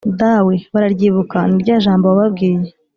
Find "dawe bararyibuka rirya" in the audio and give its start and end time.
0.19-1.75